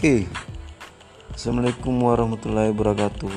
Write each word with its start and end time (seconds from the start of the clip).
Oke, 0.00 0.24
assalamualaikum 1.36 1.92
warahmatullahi 2.00 2.72
wabarakatuh. 2.72 3.36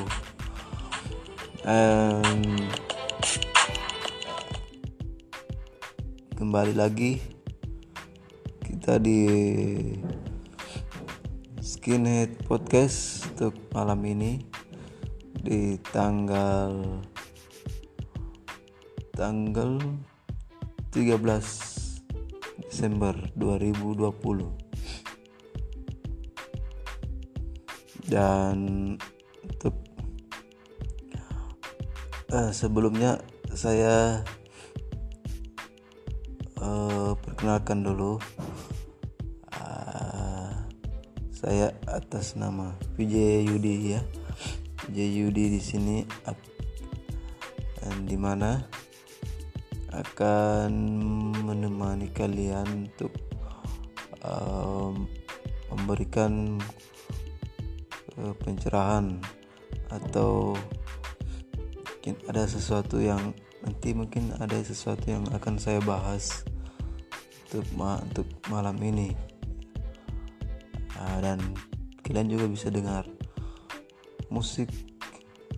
And 1.67 2.71
kembali 6.39 6.71
lagi 6.71 7.19
kita 8.63 8.95
di 8.95 9.27
Skinhead 11.59 12.47
Podcast 12.47 13.27
untuk 13.35 13.59
malam 13.75 13.99
ini 14.07 14.39
di 15.43 15.75
tanggal 15.91 17.03
tanggal 19.11 19.83
13 20.95 21.11
Desember 22.71 23.19
2020 23.35 24.62
dan 28.13 28.93
untuk 29.41 29.73
uh, 32.29 32.53
sebelumnya 32.53 33.17
saya 33.49 34.21
uh, 36.61 37.17
perkenalkan 37.17 37.81
dulu. 37.81 38.21
Uh, 39.49 40.53
saya 41.33 41.73
atas 41.89 42.37
nama 42.37 42.77
PJ 42.93 43.49
Yudi 43.49 43.97
ya. 43.97 44.01
PJ 44.85 44.97
Yudi 45.09 45.57
di 45.57 45.61
sini. 45.61 46.05
Dan 47.81 48.05
di 48.05 48.15
mana 48.15 48.61
akan 49.89 50.71
menemani 51.41 52.13
kalian 52.13 52.93
untuk 52.93 53.11
um, 54.21 55.09
memberikan 55.73 56.61
pencerahan 58.15 59.17
atau 59.89 60.53
mungkin 61.89 62.15
ada 62.29 62.43
sesuatu 62.45 62.99
yang 62.99 63.33
nanti 63.63 63.95
mungkin 63.95 64.35
ada 64.37 64.59
sesuatu 64.59 65.07
yang 65.07 65.23
akan 65.31 65.55
saya 65.55 65.79
bahas 65.81 66.43
untuk 67.47 67.65
ma 67.77 68.01
untuk 68.01 68.27
malam 68.49 68.75
ini. 68.81 69.13
Uh, 70.93 71.19
dan 71.19 71.39
kalian 72.05 72.29
juga 72.29 72.45
bisa 72.47 72.67
dengar 72.69 73.03
musik 74.29 74.69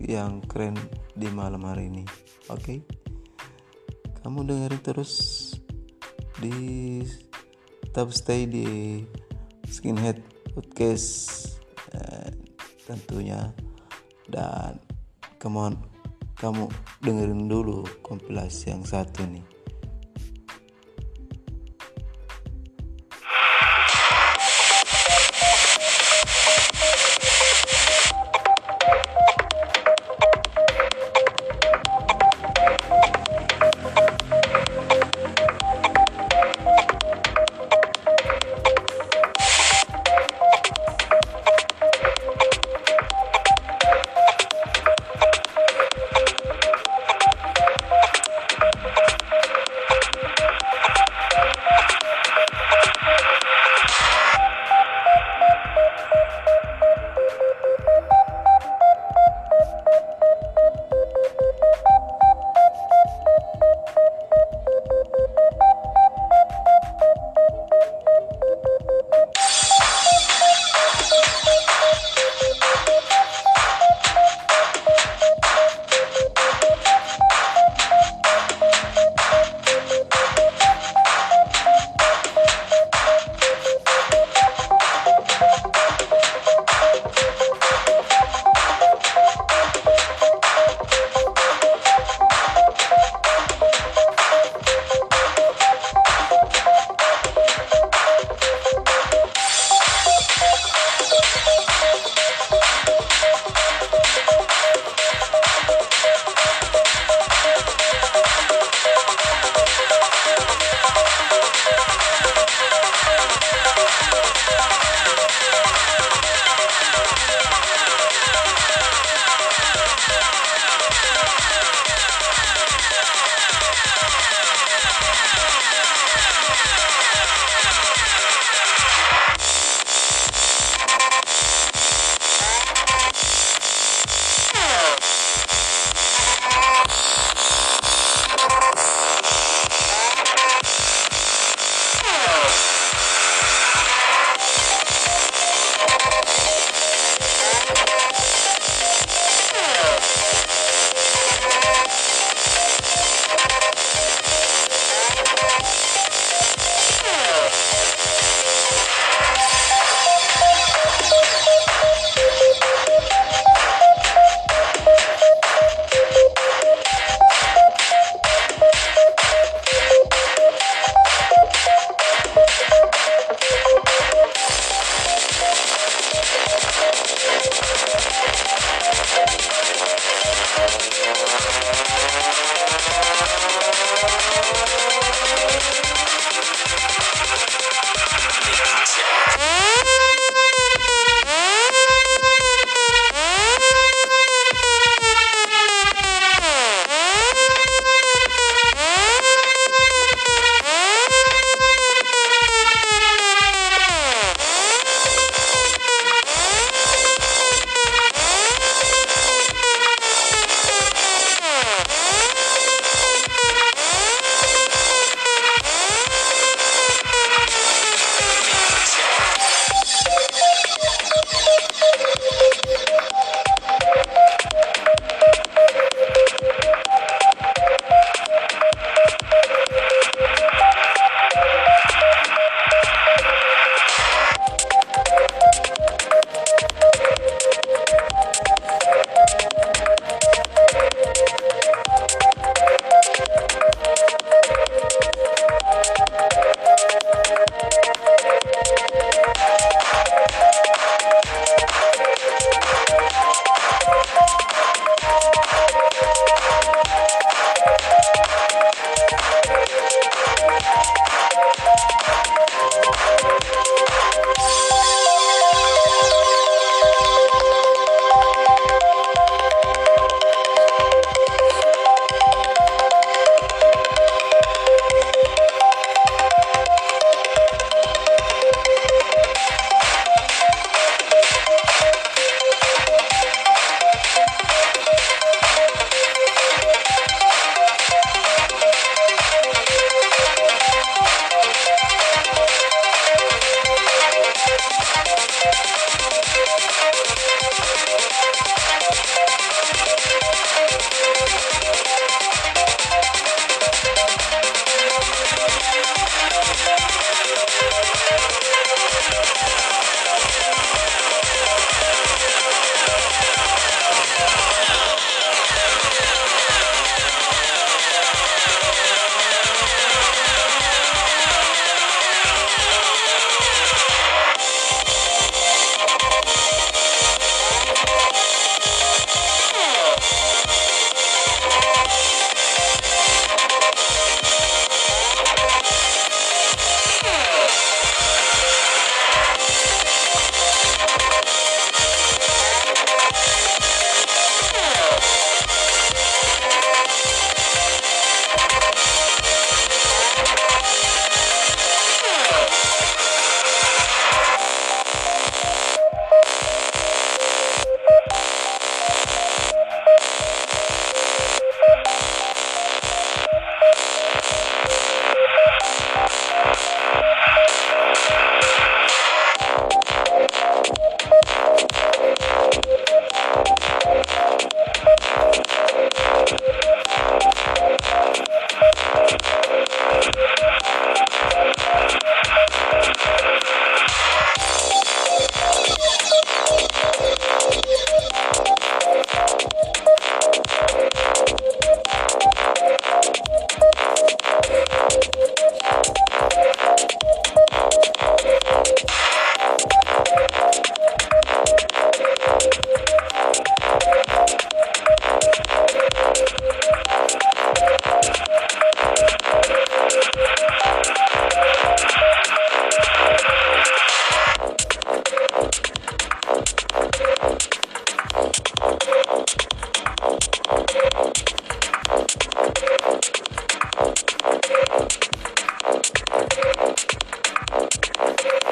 yang 0.00 0.40
keren 0.44 0.76
di 1.12 1.28
malam 1.32 1.64
hari 1.64 1.88
ini. 1.88 2.04
Oke? 2.48 2.62
Okay? 2.62 2.78
kamu 4.26 4.42
dengerin 4.42 4.82
terus 4.82 5.12
di 6.42 6.98
tetap 7.78 8.10
stay 8.10 8.42
di 8.42 8.98
skinhead 9.70 10.18
podcast 10.50 11.55
tentunya. 12.86 13.50
Dan 14.30 14.78
kemohon 15.42 15.74
kamu 16.38 16.70
dengerin 17.02 17.50
dulu 17.50 17.82
kompilasi 18.06 18.70
yang 18.70 18.86
satu 18.86 19.26
nih 19.26 19.55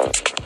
you. 0.05 0.44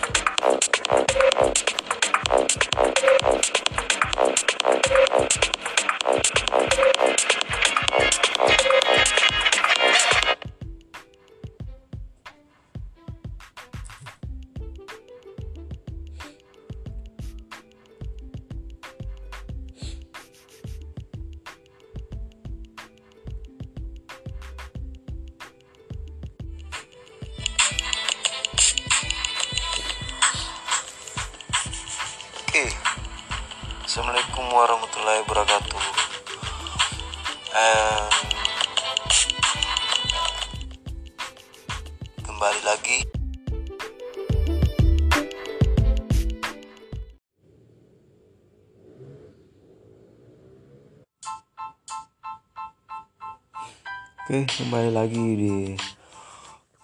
Oke, 54.30 54.46
kembali 54.46 54.94
lagi 54.94 55.26
di 55.42 55.74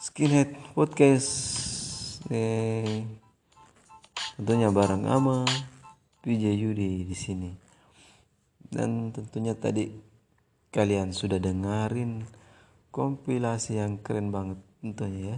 Skinhead 0.02 0.74
Podcast. 0.74 1.30
Nih, 2.34 3.06
tentunya 4.34 4.74
bareng 4.74 5.06
ama 5.06 5.46
PJ 6.26 6.42
Yudi 6.58 7.06
di 7.06 7.14
sini. 7.14 7.54
Dan 8.66 9.14
tentunya 9.14 9.54
tadi 9.54 9.94
kalian 10.74 11.14
sudah 11.14 11.38
dengerin 11.38 12.26
kompilasi 12.90 13.78
yang 13.78 14.02
keren 14.02 14.34
banget 14.34 14.58
tentunya 14.82 15.38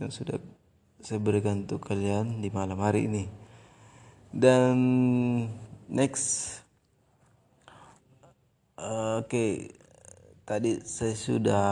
Yang 0.00 0.10
sudah 0.16 0.40
saya 1.04 1.20
berikan 1.20 1.68
untuk 1.68 1.84
kalian 1.84 2.40
di 2.40 2.48
malam 2.48 2.80
hari 2.80 3.04
ini. 3.04 3.28
Dan 4.32 4.80
next 5.92 6.56
Oke, 8.80 9.28
okay 9.28 9.50
tadi 10.50 10.82
saya 10.82 11.14
sudah 11.14 11.70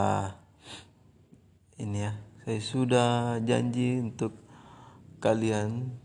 ini 1.83 1.99
ya 1.99 2.15
saya 2.47 2.59
sudah 2.63 3.09
janji 3.43 3.99
untuk 3.99 4.39
kalian 5.19 5.99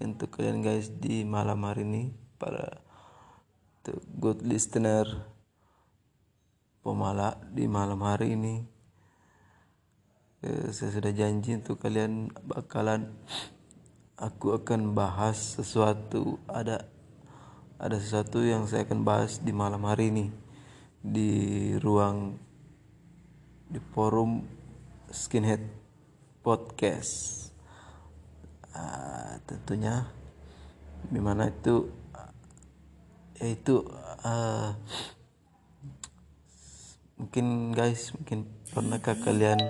untuk 0.00 0.32
kalian 0.32 0.64
guys 0.64 0.88
di 0.88 1.20
malam 1.28 1.60
hari 1.68 1.84
ini 1.84 2.16
para 2.40 2.80
good 4.16 4.40
listener 4.40 5.04
pemala 6.80 7.36
di 7.52 7.68
malam 7.68 8.00
hari 8.00 8.40
ini. 8.40 8.64
Eh, 10.42 10.72
saya 10.72 10.96
sudah 10.96 11.12
janji 11.12 11.60
untuk 11.60 11.76
kalian 11.76 12.32
bakalan 12.42 13.12
aku 14.16 14.56
akan 14.56 14.96
bahas 14.96 15.60
sesuatu 15.60 16.40
ada 16.48 16.88
ada 17.76 18.00
sesuatu 18.00 18.40
yang 18.40 18.64
saya 18.64 18.88
akan 18.88 19.04
bahas 19.04 19.38
di 19.44 19.52
malam 19.52 19.84
hari 19.84 20.08
ini 20.08 20.41
di 21.02 21.74
ruang 21.82 22.38
di 23.66 23.82
forum 23.90 24.46
skinhead 25.10 25.66
podcast. 26.46 27.42
Uh, 28.72 29.36
tentunya 29.44 30.08
di 31.10 31.20
mana 31.20 31.50
itu 31.50 31.90
yaitu 33.36 33.84
uh, 34.24 34.78
mungkin 37.18 37.74
guys 37.74 38.14
mungkin 38.16 38.48
pernahkah 38.72 39.18
kalian 39.18 39.60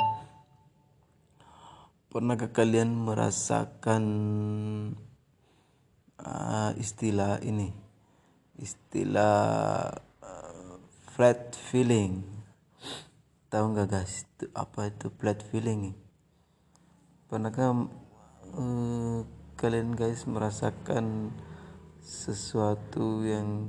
pernahkah 2.12 2.52
kalian 2.52 2.92
merasakan 2.92 4.04
uh, 6.20 6.70
istilah 6.76 7.40
ini? 7.40 7.72
Istilah 8.60 10.11
flat 11.12 11.52
feeling. 11.52 12.24
Tahu 13.52 13.76
nggak 13.76 13.88
guys? 13.92 14.24
Itu 14.24 14.48
apa 14.56 14.88
itu 14.88 15.12
flat 15.12 15.44
feeling? 15.44 15.92
Pernahkah 17.28 17.84
uh, 18.56 19.20
kalian 19.60 19.92
guys 19.92 20.24
merasakan 20.24 21.36
sesuatu 22.00 23.28
yang 23.28 23.68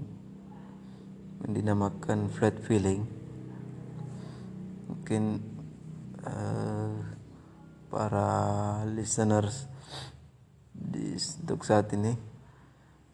dinamakan 1.43 2.31
flat 2.31 2.55
feeling? 2.63 3.03
Mungkin 4.87 5.43
uh, 6.23 6.95
para 7.91 8.31
listeners 8.87 9.67
di 10.71 11.19
untuk 11.43 11.67
saat 11.67 11.91
ini 11.91 12.15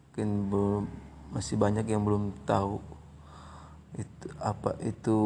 mungkin 0.06 0.30
belum 0.46 0.84
masih 1.34 1.58
banyak 1.58 1.90
yang 1.90 2.06
belum 2.06 2.46
tahu 2.46 2.89
itu 3.98 4.26
apa 4.38 4.78
itu 4.86 5.18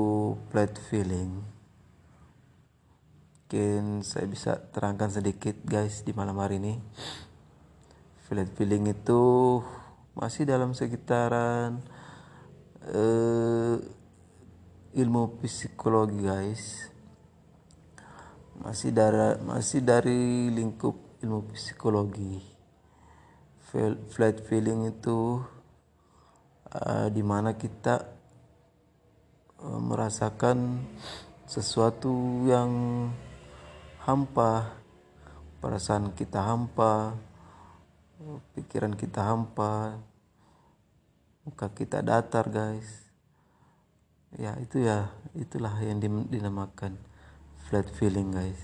flat 0.49 0.73
feeling? 0.89 1.45
Mungkin 3.45 4.01
saya 4.01 4.25
bisa 4.25 4.57
terangkan 4.73 5.13
sedikit 5.13 5.55
guys 5.69 6.01
di 6.01 6.17
malam 6.17 6.41
hari 6.41 6.57
ini. 6.57 6.81
Flat 8.25 8.49
feeling 8.57 8.89
itu 8.89 9.61
masih 10.17 10.49
dalam 10.49 10.73
sekitaran 10.73 11.85
uh, 12.89 13.77
ilmu 14.97 15.39
psikologi 15.45 16.25
guys. 16.25 16.89
Masih 18.65 18.97
dari 18.97 19.37
masih 19.45 19.85
dari 19.85 20.49
lingkup 20.49 21.21
ilmu 21.21 21.53
psikologi. 21.53 22.41
Flat 24.15 24.39
feeling 24.47 24.89
itu 24.89 25.43
uh, 26.71 27.11
di 27.11 27.23
mana 27.27 27.59
kita 27.59 28.14
Eh, 28.14 28.14
merasakan 29.65 30.85
sesuatu 31.49 32.45
yang 32.45 32.71
hampa, 34.05 34.77
perasaan 35.65 36.13
kita 36.13 36.45
hampa, 36.45 37.17
pikiran 38.53 38.93
kita 38.93 39.25
hampa, 39.25 39.97
muka 41.49 41.73
kita 41.73 42.05
datar, 42.05 42.53
guys. 42.53 43.09
Ya, 44.37 44.53
itu 44.61 44.85
ya, 44.85 45.09
itulah 45.33 45.73
yang 45.81 46.03
dinamakan 46.29 47.01
flat 47.65 47.89
feeling, 47.97 48.37
guys. 48.37 48.61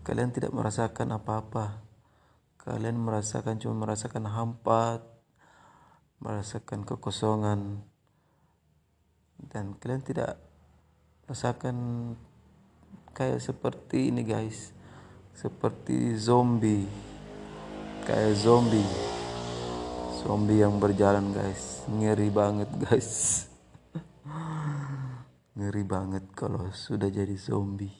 Kalian 0.00 0.32
tidak 0.32 0.56
merasakan 0.56 1.12
apa-apa. 1.12 1.84
Kalian 2.56 2.96
merasakan 2.96 3.58
cuma 3.60 3.84
merasakan 3.84 4.24
hampa, 4.30 5.02
merasakan 6.22 6.86
kekosongan, 6.86 7.82
dan 9.38 9.76
kalian 9.78 10.02
tidak 10.04 10.36
rasakan 11.28 11.76
kayak 13.16 13.40
seperti 13.40 14.12
ini 14.12 14.24
guys. 14.24 14.72
Seperti 15.32 16.16
zombie. 16.16 16.84
Kayak 18.04 18.36
zombie. 18.36 18.90
Zombie 20.20 20.60
yang 20.60 20.76
berjalan 20.76 21.32
guys. 21.32 21.84
Ngeri 21.88 22.28
banget 22.28 22.70
guys. 22.76 23.46
Ngeri 25.56 25.84
banget 25.84 26.24
kalau 26.36 26.68
sudah 26.72 27.08
jadi 27.08 27.36
zombie. 27.36 27.92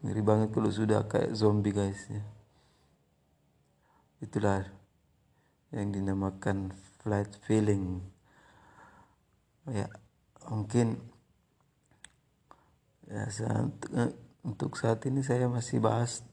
Ngeri 0.00 0.22
banget 0.24 0.48
kalau 0.54 0.70
sudah 0.70 1.04
kayak 1.10 1.34
zombie 1.34 1.74
guys 1.74 2.00
ya. 2.08 2.22
Itulah 4.20 4.68
yang 5.72 5.94
dinamakan 5.94 6.74
flat 7.00 7.30
feeling 7.46 8.04
ya 9.68 9.88
mungkin 10.48 10.96
ya 13.10 13.26
saat, 13.28 13.74
eh, 13.92 14.12
untuk 14.46 14.78
saat 14.78 15.04
ini 15.04 15.20
saya 15.20 15.50
masih 15.50 15.82
bahas 15.82 16.24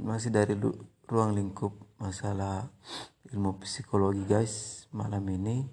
masih 0.00 0.34
dari 0.34 0.58
ruang 1.06 1.38
lingkup 1.38 1.76
masalah 2.02 2.66
ilmu 3.30 3.62
psikologi 3.62 4.24
guys 4.26 4.86
malam 4.90 5.22
ini. 5.30 5.66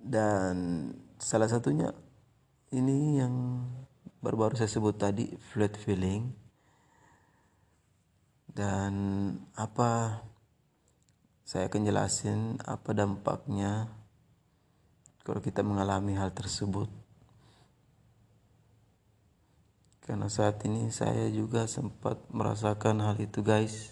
Dan 0.00 0.90
salah 1.20 1.46
satunya 1.46 1.92
ini 2.72 3.20
yang 3.20 3.64
baru-baru 4.24 4.56
saya 4.56 4.68
sebut 4.68 4.96
tadi 4.96 5.32
flat 5.52 5.76
feeling. 5.76 6.32
Dan 8.50 8.92
apa 9.54 10.24
saya 11.50 11.66
akan 11.66 11.82
jelasin 11.82 12.62
apa 12.62 12.94
dampaknya 12.94 13.90
kalau 15.26 15.42
kita 15.42 15.66
mengalami 15.66 16.14
hal 16.14 16.30
tersebut. 16.30 16.86
Karena 20.06 20.30
saat 20.30 20.62
ini 20.62 20.94
saya 20.94 21.26
juga 21.26 21.66
sempat 21.66 22.22
merasakan 22.30 23.02
hal 23.02 23.18
itu, 23.18 23.42
guys. 23.42 23.90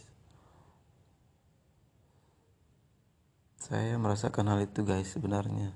Saya 3.59 3.99
merasakan 3.99 4.55
hal 4.55 4.63
itu, 4.63 4.87
guys, 4.87 5.11
sebenarnya. 5.11 5.75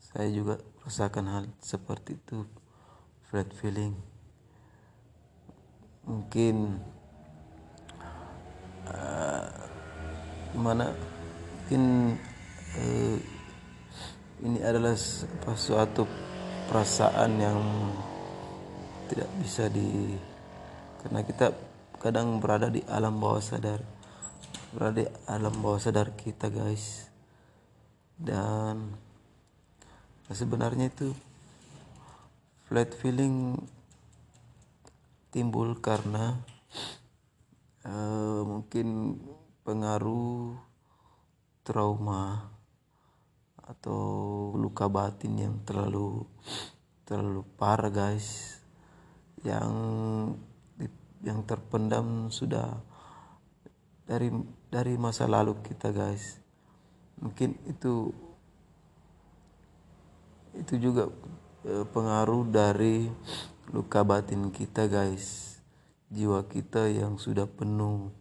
Saya 0.00 0.32
juga 0.32 0.64
merasakan 0.80 1.24
hal 1.28 1.44
seperti 1.60 2.16
itu, 2.16 2.48
flat 3.28 3.52
feeling. 3.52 4.00
Mungkin 6.08 6.80
uh, 8.88 9.71
mana? 10.56 10.92
Mungkin 11.62 12.16
eh, 12.76 13.16
ini 14.42 14.58
adalah 14.60 14.96
suatu 15.56 16.04
perasaan 16.68 17.30
yang 17.38 17.60
tidak 19.12 19.28
bisa 19.40 19.68
di 19.68 20.16
karena 21.04 21.20
kita 21.26 21.52
kadang 22.02 22.42
berada 22.42 22.72
di 22.72 22.82
alam 22.88 23.18
bawah 23.20 23.42
sadar. 23.42 23.82
Berada 24.72 25.04
di 25.04 25.06
alam 25.28 25.54
bawah 25.62 25.78
sadar 25.78 26.16
kita 26.16 26.48
guys. 26.48 27.06
Dan 28.16 28.94
sebenarnya 30.32 30.88
itu 30.88 31.12
flat 32.66 32.94
feeling 32.96 33.60
timbul 35.32 35.76
karena 35.80 36.40
uh, 37.84 38.40
mungkin 38.44 39.18
pengaruh 39.62 40.58
trauma 41.62 42.50
atau 43.62 44.02
luka 44.58 44.90
batin 44.90 45.38
yang 45.38 45.56
terlalu 45.62 46.26
terlalu 47.06 47.46
parah 47.56 47.90
guys 47.90 48.58
yang 49.42 49.70
yang 51.22 51.46
terpendam 51.46 52.30
sudah 52.34 52.82
dari 54.02 54.28
dari 54.68 54.98
masa 54.98 55.30
lalu 55.30 55.62
kita 55.62 55.94
guys. 55.94 56.42
Mungkin 57.22 57.54
itu 57.70 58.10
itu 60.58 60.74
juga 60.76 61.08
e, 61.62 61.86
pengaruh 61.86 62.42
dari 62.50 63.06
luka 63.70 64.02
batin 64.02 64.50
kita 64.50 64.90
guys. 64.90 65.56
Jiwa 66.12 66.44
kita 66.50 66.92
yang 66.92 67.16
sudah 67.16 67.48
penuh 67.48 68.12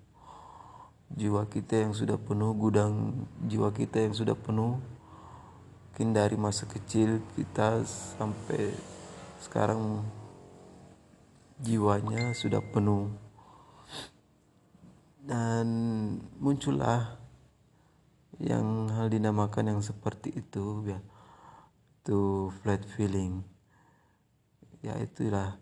jiwa 1.15 1.43
kita 1.51 1.83
yang 1.87 1.93
sudah 1.95 2.15
penuh 2.15 2.55
gudang 2.55 3.27
jiwa 3.43 3.71
kita 3.75 3.99
yang 3.99 4.15
sudah 4.15 4.35
penuh. 4.37 4.79
Mungkin 5.91 6.15
dari 6.15 6.39
masa 6.39 6.63
kecil 6.65 7.19
kita 7.35 7.83
sampai 7.85 8.71
sekarang 9.43 10.07
jiwanya 11.59 12.31
sudah 12.31 12.63
penuh. 12.63 13.11
Dan 15.21 15.67
muncullah 16.41 17.21
yang 18.41 18.89
hal 18.89 19.11
dinamakan 19.11 19.77
yang 19.77 19.81
seperti 19.83 20.33
itu 20.33 20.87
ya. 20.89 20.99
Itu 22.01 22.49
flat 22.63 22.81
feeling. 22.97 23.45
Ya 24.81 24.97
itulah. 24.97 25.61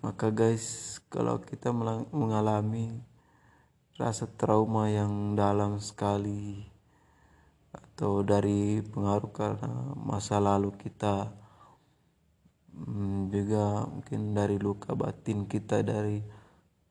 Maka 0.00 0.32
guys 0.32 0.96
kalau 1.12 1.42
kita 1.42 1.74
mengalami 2.14 3.02
rasa 3.96 4.28
trauma 4.28 4.92
yang 4.92 5.32
dalam 5.32 5.80
sekali 5.80 6.60
atau 7.72 8.20
dari 8.20 8.84
pengaruh 8.84 9.32
karena 9.32 9.72
masa 9.96 10.36
lalu 10.36 10.76
kita 10.76 11.32
hmm, 12.76 13.32
juga 13.32 13.88
mungkin 13.88 14.36
dari 14.36 14.60
luka 14.60 14.92
batin 14.92 15.48
kita 15.48 15.80
dari 15.80 16.20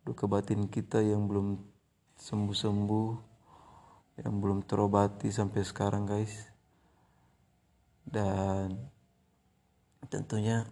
luka 0.01 0.25
batin 0.25 0.65
kita 0.65 1.05
yang 1.05 1.29
belum 1.29 1.61
sembuh-sembuh 2.17 3.09
yang 4.25 4.33
belum 4.41 4.65
terobati 4.65 5.29
sampai 5.29 5.61
sekarang 5.61 6.09
guys. 6.09 6.49
Dan 8.01 8.73
tentunya 10.09 10.65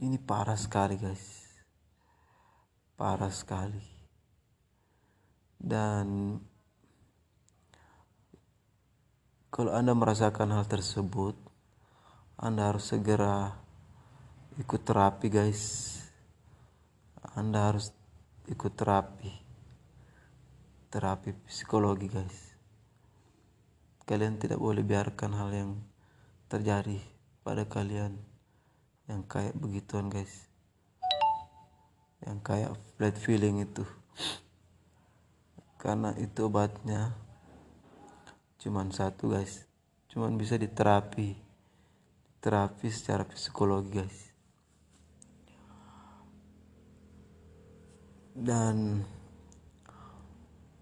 ini 0.00 0.20
parah 0.20 0.60
sekali 0.60 1.00
guys. 1.00 1.44
Parah 3.00 3.32
sekali 3.32 3.91
dan 5.62 6.38
Kalau 9.52 9.76
Anda 9.76 9.92
merasakan 9.92 10.48
hal 10.56 10.64
tersebut, 10.64 11.36
Anda 12.40 12.72
harus 12.72 12.88
segera 12.88 13.52
ikut 14.56 14.80
terapi, 14.80 15.28
guys. 15.28 15.92
Anda 17.36 17.68
harus 17.68 17.92
ikut 18.48 18.72
terapi. 18.72 19.28
Terapi 20.88 21.36
psikologi, 21.44 22.08
guys. 22.08 22.56
Kalian 24.08 24.40
tidak 24.40 24.56
boleh 24.56 24.80
biarkan 24.80 25.36
hal 25.36 25.52
yang 25.52 25.76
terjadi 26.48 26.96
pada 27.44 27.68
kalian 27.68 28.16
yang 29.04 29.20
kayak 29.28 29.52
begituan, 29.52 30.08
guys. 30.08 30.48
Yang 32.24 32.38
kayak 32.40 32.72
flat 32.96 33.20
feeling 33.20 33.60
itu. 33.68 33.84
Karena 35.82 36.14
itu 36.14 36.46
obatnya. 36.46 37.10
Cuman 38.62 38.94
satu 38.94 39.34
guys. 39.34 39.66
Cuman 40.06 40.38
bisa 40.38 40.54
diterapi. 40.54 41.34
Terapi 42.38 42.86
secara 42.86 43.26
psikologi 43.26 43.98
guys. 43.98 44.18
Dan 48.30 49.02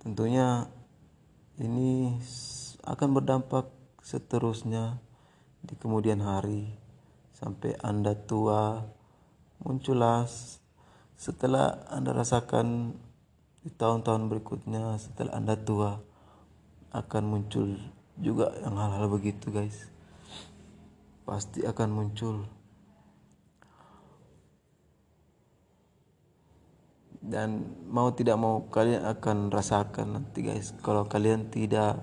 tentunya 0.05 0.69
ini 1.57 2.13
akan 2.85 3.09
berdampak 3.17 3.73
seterusnya 4.05 5.01
di 5.65 5.81
kemudian 5.81 6.21
hari. 6.21 6.77
Sampai 7.33 7.73
anda 7.81 8.13
tua 8.13 8.85
muncullah 9.65 10.29
setelah 11.17 11.89
anda 11.89 12.13
rasakan 12.13 12.97
di 13.61 13.69
tahun-tahun 13.69 14.33
berikutnya 14.33 14.97
setelah 14.97 15.37
anda 15.37 15.53
tua 15.53 16.01
akan 16.97 17.25
muncul 17.29 17.77
juga 18.17 18.57
yang 18.65 18.77
hal-hal 18.81 19.07
begitu 19.13 19.53
guys. 19.53 19.93
Pasti 21.29 21.63
akan 21.63 21.89
muncul. 21.93 22.49
Dan 27.21 27.77
mau 27.93 28.09
tidak 28.17 28.41
mau 28.41 28.65
kalian 28.73 29.05
akan 29.05 29.53
rasakan 29.53 30.17
nanti 30.17 30.41
guys 30.41 30.73
kalau 30.81 31.05
kalian 31.05 31.53
tidak 31.53 32.01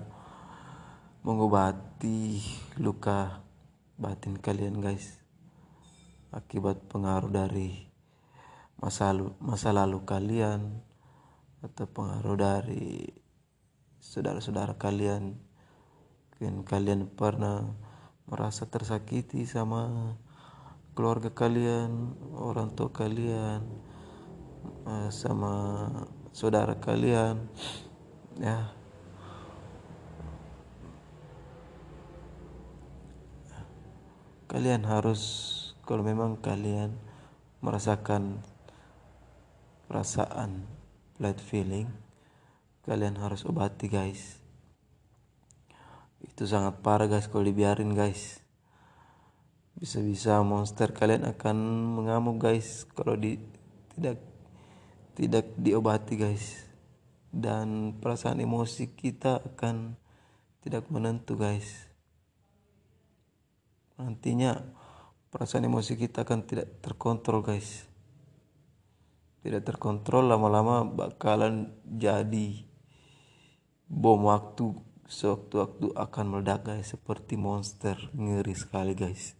mengobati 1.26 2.38
luka 2.78 3.42
batin 3.98 4.38
kalian 4.38 4.78
guys 4.78 5.18
akibat 6.30 6.78
pengaruh 6.86 7.34
dari 7.34 7.90
masa 8.78 9.10
lalu, 9.10 9.34
masa 9.42 9.74
lalu 9.74 10.06
kalian 10.06 10.86
atau 11.58 11.86
pengaruh 11.90 12.38
dari 12.38 13.02
saudara-saudara 13.98 14.78
kalian. 14.78 15.34
Mungkin 16.38 16.62
kalian 16.62 17.10
pernah 17.10 17.66
merasa 18.30 18.68
tersakiti 18.70 19.42
sama 19.42 20.14
keluarga 20.94 21.34
kalian 21.34 22.14
orang 22.34 22.74
tua 22.74 22.94
kalian 22.94 23.62
eh, 24.86 25.10
sama 25.10 25.86
saudara 26.30 26.78
kalian 26.78 27.42
ya. 28.38 28.70
Kalian 34.48 34.86
harus 34.88 35.22
kalau 35.84 36.00
memang 36.00 36.40
kalian 36.40 36.96
merasakan 37.60 38.40
perasaan 39.90 40.77
bad 41.18 41.42
feeling. 41.42 41.90
Kalian 42.86 43.20
harus 43.20 43.44
obati 43.44 43.90
guys. 43.90 44.40
Itu 46.24 46.48
sangat 46.48 46.80
parah 46.80 47.10
guys 47.10 47.28
kalau 47.28 47.44
dibiarin 47.44 47.92
guys. 47.92 48.40
Bisa-bisa 49.78 50.40
monster 50.42 50.90
kalian 50.90 51.28
akan 51.28 51.56
mengamuk 51.98 52.42
guys 52.42 52.88
kalau 52.96 53.14
di 53.14 53.36
tidak 53.92 54.18
tidak 55.18 55.46
diobati 55.58 56.14
guys. 56.16 56.64
Dan 57.28 57.98
perasaan 58.00 58.40
emosi 58.40 58.96
kita 58.96 59.44
akan 59.44 59.98
tidak 60.64 60.88
menentu 60.88 61.36
guys. 61.36 61.86
Nantinya 64.00 64.56
perasaan 65.28 65.68
emosi 65.68 65.98
kita 65.98 66.24
akan 66.24 66.40
tidak 66.48 66.80
terkontrol 66.80 67.44
guys 67.44 67.88
tidak 69.48 69.64
terkontrol 69.64 70.28
lama-lama 70.28 70.84
bakalan 70.84 71.72
jadi 71.88 72.68
bom 73.88 74.28
waktu 74.28 74.76
sewaktu-waktu 75.08 75.96
akan 75.96 76.24
meledak 76.28 76.68
guys. 76.68 76.92
Seperti 76.92 77.40
monster. 77.40 77.96
Ngeri 78.12 78.52
sekali 78.52 78.92
guys. 78.92 79.32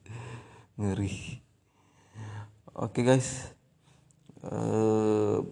Ngeri. 0.81 1.44
Oke 2.73 3.05
okay, 3.05 3.05
guys. 3.05 3.53
Uh, 4.40 5.44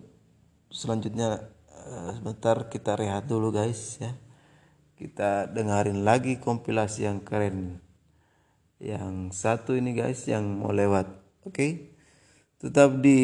selanjutnya 0.72 1.52
uh, 1.68 2.10
sebentar 2.16 2.72
kita 2.72 2.96
rehat 2.96 3.28
dulu 3.28 3.52
guys 3.52 4.00
ya. 4.00 4.16
Kita 4.96 5.52
dengerin 5.52 6.00
lagi 6.00 6.40
kompilasi 6.40 7.04
yang 7.04 7.20
keren. 7.20 7.84
Yang 8.80 9.36
satu 9.36 9.76
ini 9.76 9.92
guys 9.92 10.24
yang 10.24 10.64
mau 10.64 10.72
lewat. 10.72 11.12
Oke? 11.44 11.52
okay? 11.52 11.72
Tetap 12.66 12.98
di 12.98 13.18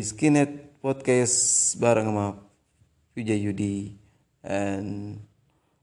Skinhead 0.00 0.80
Podcast 0.80 1.76
bareng 1.76 2.08
sama 2.08 2.40
Vijay 3.12 3.36
Yudi 3.44 3.92
and 4.40 5.20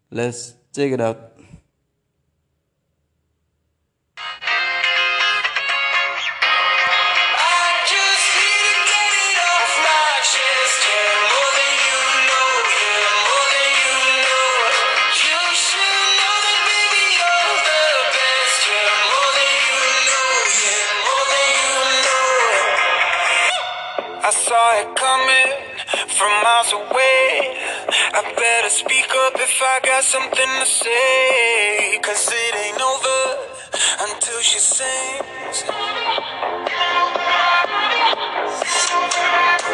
let's 0.10 0.58
check 0.74 0.90
it 0.90 0.98
out. 0.98 1.38
better 28.68 28.76
speak 28.76 29.10
up 29.26 29.34
if 29.36 29.62
I 29.62 29.80
got 29.84 30.04
something 30.04 30.52
to 30.60 30.66
say. 30.66 32.00
Cause 32.02 32.30
it 32.32 32.56
ain't 32.66 32.82
over 32.82 33.20
until 34.02 34.40
she 34.42 34.60
sings. 34.60 35.64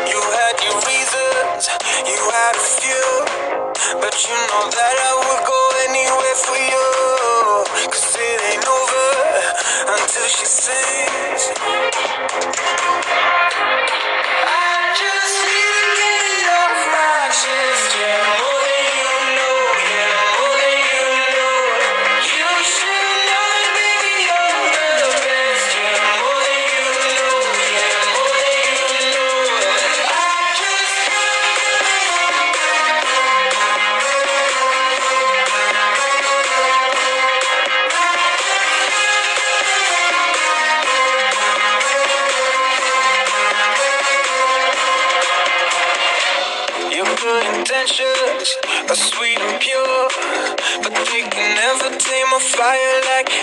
You 0.10 0.20
had 0.38 0.56
your 0.66 0.78
reasons, 0.90 1.70
you 2.06 2.20
had 2.38 2.56
a 2.56 2.66
few, 2.82 3.10
but 4.02 4.16
you 4.28 4.38
know 4.50 4.66
that 4.78 4.96
I 5.10 5.14
would 5.26 5.48
go. 5.48 5.53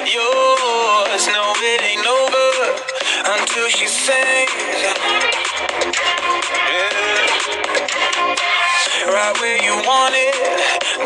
yours. 0.06 1.26
No, 1.28 1.52
it 1.60 1.82
ain't 1.82 2.06
over 2.06 2.50
until 3.36 3.68
she 3.68 3.86
sings. 3.86 4.52
Yeah. 6.70 7.20
Right 9.06 9.36
where 9.40 9.58
you 9.62 9.74
want 9.88 10.14
it, 10.14 10.36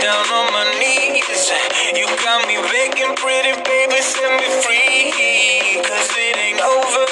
down 0.01 0.27
on 0.39 0.53
my 0.53 0.67
knees. 0.79 1.51
You 1.97 2.07
got 2.25 2.47
me 2.47 2.57
begging, 2.71 3.15
pretty 3.17 3.55
baby, 3.63 3.99
set 4.03 4.31
me 4.41 4.49
free. 4.63 5.81
Cause 5.83 6.11
it 6.17 6.37
ain't 6.37 6.61
over 6.61 7.07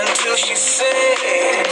until 0.00 0.36
she 0.36 0.54
sings. 0.56 1.68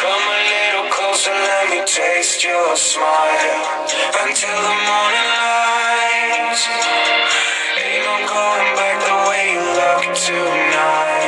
Come 0.00 0.24
a 0.28 0.38
little 0.52 0.90
closer, 0.90 1.30
let 1.30 1.70
me 1.70 1.82
taste 1.86 2.44
your 2.44 2.76
smile 2.76 3.86
until 4.24 4.56
the 4.56 4.76
morning. 4.88 5.19
Ain't 6.62 8.04
no 8.04 8.16
going 8.28 8.76
back 8.76 9.00
the 9.00 9.16
way 9.30 9.52
you 9.54 9.60
look 9.80 10.14
tonight. 10.14 11.19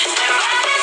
Thank 0.00 0.66
you. 0.66 0.77